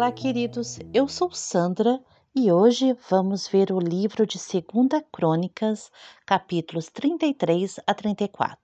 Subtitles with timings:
[0.00, 0.78] Olá, queridos.
[0.94, 2.02] Eu sou Sandra
[2.34, 5.92] e hoje vamos ver o livro de 2 Crônicas,
[6.24, 8.58] capítulos 33 a 34.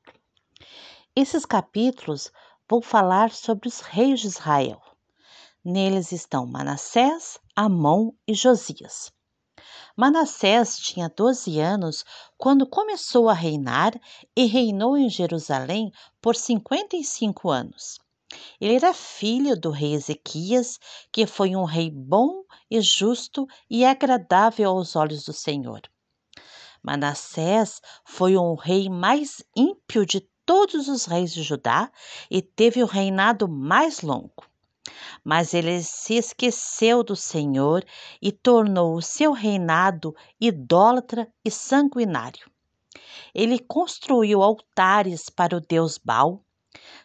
[1.14, 2.32] Esses capítulos
[2.66, 4.80] vão falar sobre os reis de Israel.
[5.62, 9.12] Neles estão Manassés, Amon e Josias.
[9.94, 12.02] Manassés tinha 12 anos
[12.38, 13.92] quando começou a reinar
[14.34, 17.98] e reinou em Jerusalém por 55 anos.
[18.60, 20.78] Ele era filho do rei Ezequias,
[21.12, 25.82] que foi um rei bom e justo e agradável aos olhos do Senhor.
[26.82, 31.90] Manassés foi um rei mais ímpio de todos os reis de Judá
[32.30, 34.44] e teve o reinado mais longo.
[35.24, 37.84] Mas ele se esqueceu do Senhor
[38.22, 42.48] e tornou o seu reinado idólatra e sanguinário.
[43.34, 46.45] Ele construiu altares para o deus Baal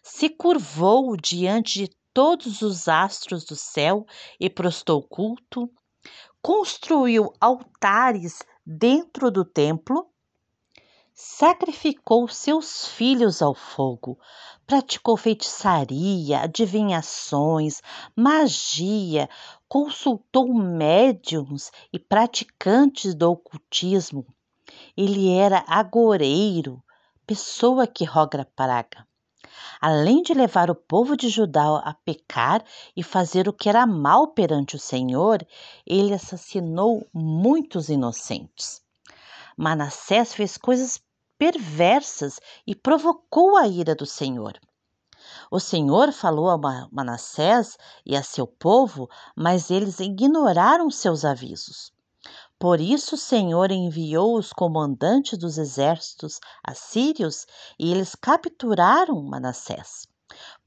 [0.02, 4.06] se curvou diante de todos os astros do céu
[4.40, 5.70] e prostou culto,
[6.42, 10.08] construiu altares dentro do templo,
[11.14, 14.20] sacrificou seus filhos ao fogo,
[14.66, 17.82] praticou feitiçaria, adivinhações,
[18.16, 19.30] magia,
[19.68, 24.26] consultou médiums e praticantes do ocultismo.
[24.98, 26.84] Ele era agoreiro,
[27.26, 29.06] pessoa que roga praga
[29.80, 32.64] além de levar o povo de Judá a pecar
[32.96, 35.46] e fazer o que era mal perante o Senhor,
[35.86, 38.82] ele assassinou muitos inocentes.
[39.58, 41.02] Manassés fez coisas
[41.38, 44.60] perversas e provocou a ira do Senhor.
[45.50, 51.92] O Senhor falou a Manassés e a seu povo, mas eles ignoraram seus avisos.
[52.62, 57.48] Por isso o Senhor enviou os comandantes dos exércitos assírios
[57.80, 60.08] e eles capturaram Manassés.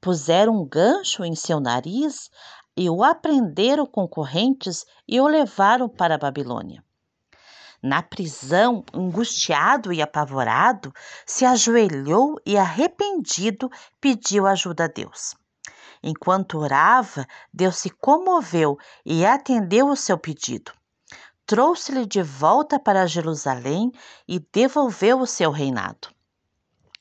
[0.01, 2.33] Puseram um gancho em seu nariz
[2.77, 6.83] e o aprenderam concorrentes e o levaram para a Babilônia.
[7.81, 10.93] Na prisão, angustiado e apavorado,
[11.25, 15.37] se ajoelhou e, arrependido, pediu ajuda a Deus.
[16.03, 20.73] Enquanto orava, Deus se comoveu e atendeu o seu pedido
[21.47, 23.93] trouxe-lhe de volta para Jerusalém
[24.27, 26.09] e devolveu o seu reinado.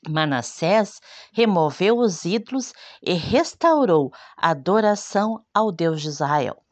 [0.08, 1.00] Manassés
[1.32, 2.72] removeu os ídolos
[3.02, 6.62] e restaurou a adoração ao Deus de Israel.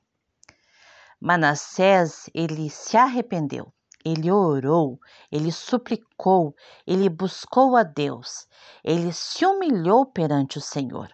[1.19, 3.73] Manassés, ele se arrependeu,
[4.05, 5.01] ele orou,
[5.31, 6.55] ele suplicou,
[6.87, 8.47] ele buscou a Deus,
[8.85, 11.09] ele se humilhou perante o Senhor.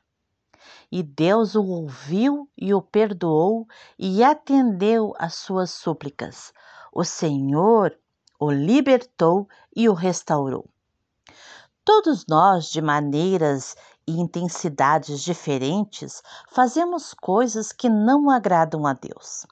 [0.91, 3.67] E Deus o ouviu e o perdoou
[3.99, 6.53] e atendeu às suas súplicas.
[6.93, 7.97] O Senhor
[8.39, 10.65] o libertou e o restaurou.
[11.85, 13.75] Todos nós, de maneiras
[14.07, 19.47] e intensidades diferentes, fazemos coisas que não agradam a Deus.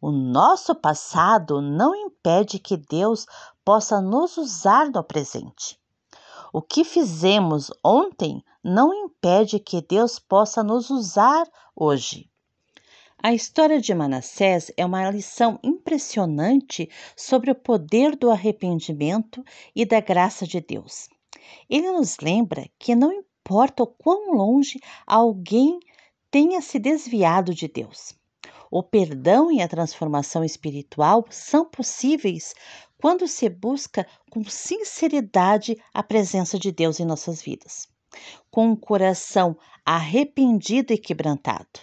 [0.00, 3.26] O nosso passado não impede que Deus
[3.64, 5.80] possa nos usar no presente.
[6.52, 12.30] O que fizemos ontem não impede que Deus possa nos usar hoje.
[13.22, 19.42] A história de Manassés é uma lição impressionante sobre o poder do arrependimento
[19.74, 21.08] e da graça de Deus.
[21.68, 25.80] Ele nos lembra que não importa o quão longe alguém
[26.30, 28.14] tenha se desviado de Deus.
[28.70, 32.52] O perdão e a transformação espiritual são possíveis
[33.00, 37.88] quando se busca com sinceridade a presença de Deus em nossas vidas,
[38.50, 41.80] com um coração arrependido e quebrantado.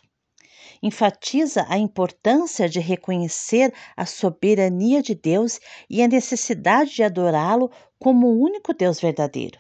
[0.82, 5.60] Enfatiza a importância de reconhecer a soberania de Deus
[5.90, 9.58] e a necessidade de adorá-lo como o único Deus verdadeiro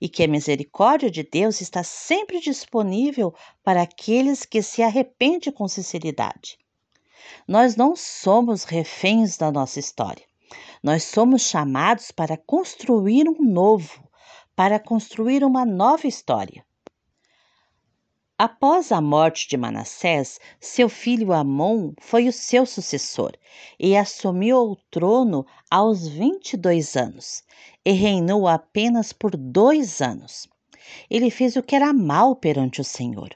[0.00, 5.68] e que a misericórdia de Deus está sempre disponível para aqueles que se arrependem com
[5.68, 6.58] sinceridade.
[7.46, 10.25] Nós não somos reféns da nossa história.
[10.82, 14.06] Nós somos chamados para construir um novo,
[14.54, 16.64] para construir uma nova história.
[18.38, 23.32] Após a morte de Manassés, seu filho Amon foi o seu sucessor
[23.80, 27.42] e assumiu o trono aos 22 anos
[27.82, 30.46] e reinou apenas por dois anos.
[31.08, 33.34] Ele fez o que era mal perante o Senhor.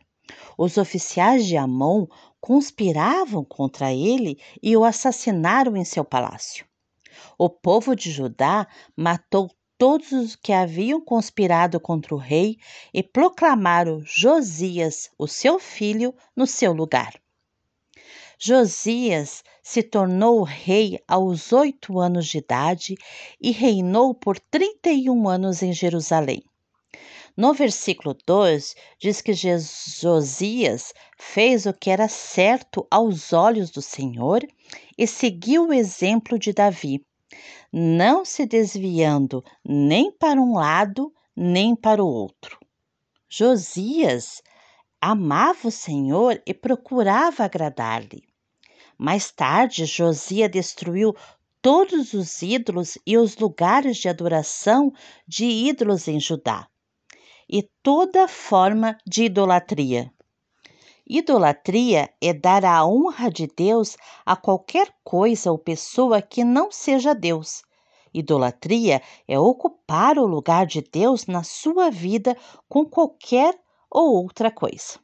[0.59, 2.07] Os oficiais de Amon
[2.39, 6.67] conspiravam contra ele e o assassinaram em seu palácio.
[7.43, 12.59] O povo de Judá matou todos os que haviam conspirado contra o rei
[12.93, 17.19] e proclamaram Josias, o seu filho, no seu lugar.
[18.39, 22.95] Josias se tornou rei aos oito anos de idade
[23.41, 26.43] e reinou por trinta e um anos em Jerusalém.
[27.35, 34.47] No versículo 2, diz que Josias fez o que era certo aos olhos do Senhor
[34.99, 37.03] e seguiu o exemplo de Davi,
[37.73, 42.59] não se desviando nem para um lado nem para o outro.
[43.29, 44.43] Josias
[45.01, 48.25] amava o Senhor e procurava agradar-lhe.
[48.99, 51.15] Mais tarde, Josias destruiu
[51.63, 54.93] todos os ídolos e os lugares de adoração
[55.27, 56.69] de ídolos em Judá
[57.49, 60.13] e toda forma de idolatria.
[61.09, 67.15] Idolatria é dar a honra de Deus a qualquer coisa ou pessoa que não seja
[67.15, 67.63] Deus.
[68.13, 72.37] Idolatria é ocupar o lugar de Deus na sua vida
[72.69, 73.59] com qualquer
[73.91, 74.99] ou outra coisa.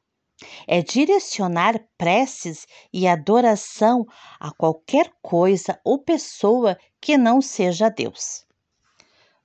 [0.67, 4.05] É direcionar preces e adoração
[4.39, 8.46] a qualquer coisa ou pessoa que não seja Deus.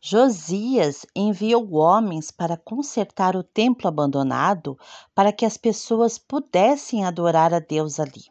[0.04, 4.76] Josias enviou homens para consertar o templo abandonado
[5.14, 8.24] para que as pessoas pudessem adorar a Deus ali.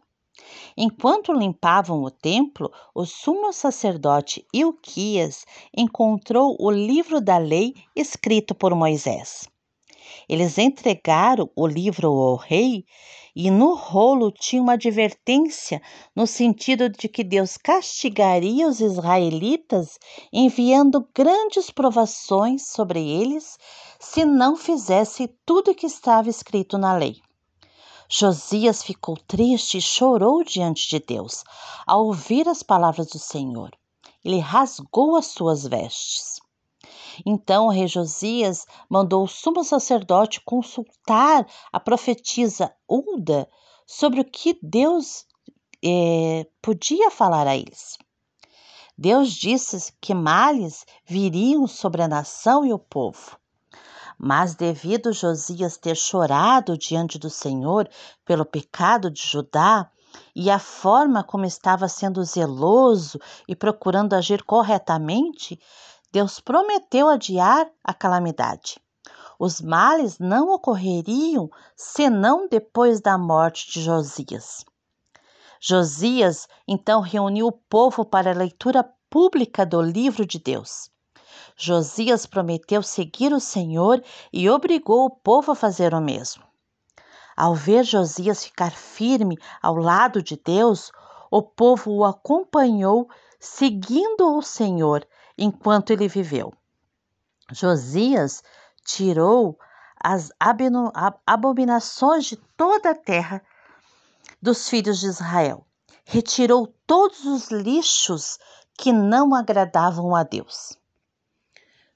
[0.77, 8.75] Enquanto limpavam o templo, o sumo sacerdote Ilquias encontrou o livro da lei escrito por
[8.75, 9.49] Moisés.
[10.29, 12.85] Eles entregaram o livro ao rei
[13.35, 15.81] e no rolo tinha uma advertência
[16.15, 19.99] no sentido de que Deus castigaria os israelitas
[20.33, 23.59] enviando grandes provações sobre eles
[23.99, 27.17] se não fizesse tudo o que estava escrito na lei.
[28.09, 31.45] Josias ficou triste e chorou diante de Deus
[31.87, 33.71] ao ouvir as palavras do Senhor.
[34.25, 36.41] Ele rasgou as suas vestes.
[37.25, 43.49] Então o rei Josias mandou o sumo sacerdote consultar a profetisa Ulda
[43.87, 45.27] sobre o que Deus
[45.85, 47.99] eh, podia falar a eles.
[48.97, 53.39] Deus disse que males viriam sobre a nação e o povo.
[54.19, 57.89] Mas devido Josias ter chorado diante do Senhor
[58.27, 59.91] pelo pecado de Judá
[60.37, 63.19] e a forma como estava sendo zeloso
[63.49, 65.59] e procurando agir corretamente,
[66.13, 68.81] Deus prometeu adiar a calamidade.
[69.39, 74.65] Os males não ocorreriam senão depois da morte de Josias.
[75.61, 80.91] Josias então reuniu o povo para a leitura pública do livro de Deus.
[81.57, 84.03] Josias prometeu seguir o Senhor
[84.33, 86.43] e obrigou o povo a fazer o mesmo.
[87.37, 90.91] Ao ver Josias ficar firme ao lado de Deus,
[91.31, 93.09] o povo o acompanhou,
[93.39, 95.07] seguindo o Senhor
[95.41, 96.53] enquanto ele viveu.
[97.51, 98.43] Josias
[98.85, 99.59] tirou
[99.99, 100.31] as
[101.27, 103.43] abominações de toda a terra
[104.41, 105.67] dos filhos de Israel.
[106.05, 108.39] Retirou todos os lixos
[108.77, 110.79] que não agradavam a Deus.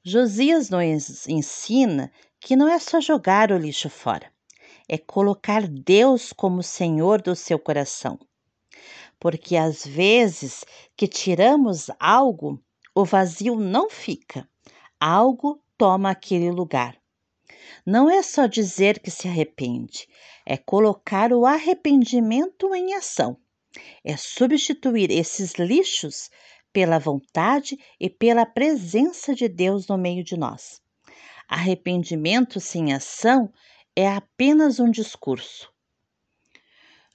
[0.03, 2.11] Josias nos ensina
[2.41, 4.31] que não é só jogar o lixo fora,
[4.87, 8.19] é colocar Deus como Senhor do seu coração.
[9.19, 10.63] Porque às vezes
[10.95, 12.63] que tiramos algo
[12.95, 14.49] o vazio não fica,
[15.01, 16.97] algo toma aquele lugar.
[17.85, 20.09] Não é só dizer que se arrepende,
[20.47, 23.37] é colocar o arrependimento em ação.
[24.05, 26.31] É substituir esses lixos
[26.73, 30.81] pela vontade e pela presença de Deus no meio de nós.
[31.49, 33.53] Arrependimento sem ação
[33.97, 35.74] é apenas um discurso.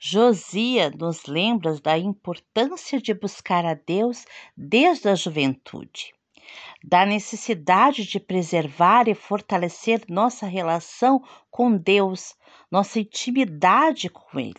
[0.01, 4.24] Josia nos lembra da importância de buscar a Deus
[4.56, 6.13] desde a juventude,
[6.82, 12.34] da necessidade de preservar e fortalecer nossa relação com Deus,
[12.72, 14.56] nossa intimidade com Ele.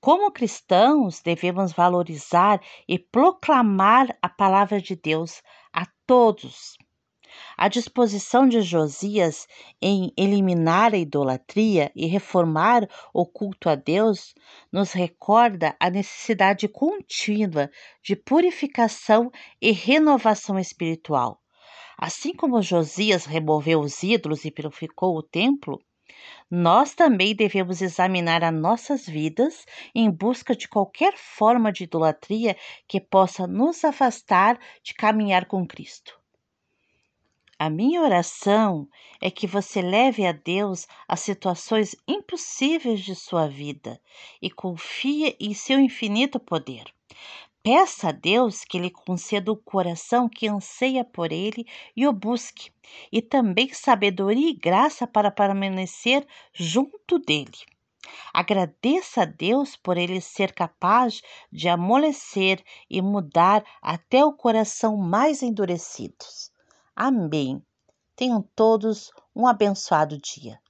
[0.00, 5.42] Como cristãos, devemos valorizar e proclamar a palavra de Deus
[5.72, 6.78] a todos
[7.56, 9.46] a disposição de Josias
[9.80, 14.34] em eliminar a idolatria e reformar o culto a Deus
[14.72, 17.70] nos recorda a necessidade contínua
[18.02, 19.30] de purificação
[19.60, 21.40] e renovação espiritual.
[21.96, 25.80] Assim como Josias removeu os ídolos e purificou o templo,
[26.50, 33.00] nós também devemos examinar as nossas vidas em busca de qualquer forma de idolatria que
[33.00, 36.18] possa nos afastar de caminhar com Cristo.
[37.60, 38.88] A minha oração
[39.20, 44.00] é que você leve a Deus as situações impossíveis de sua vida
[44.40, 46.84] e confie em seu infinito poder.
[47.60, 52.70] Peça a Deus que lhe conceda o coração que anseia por Ele e o busque,
[53.10, 56.24] e também sabedoria e graça para permanecer
[56.54, 57.58] junto dele.
[58.32, 65.42] Agradeça a Deus por ele ser capaz de amolecer e mudar até o coração mais
[65.42, 66.52] endurecidos.
[67.00, 67.62] Amém.
[68.16, 70.60] Tenham todos um abençoado dia.